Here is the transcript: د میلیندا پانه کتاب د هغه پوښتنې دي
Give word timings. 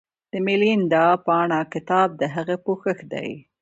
د 0.31 0.33
میلیندا 0.45 1.05
پانه 1.25 1.59
کتاب 1.73 2.09
د 2.21 2.21
هغه 2.35 2.55
پوښتنې 2.65 3.05
دي 3.13 3.29